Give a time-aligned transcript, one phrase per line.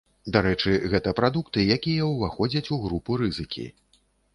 [0.35, 3.73] Дарэчы, гэта прадукты, якія ўваходзяць у групу рызыкі.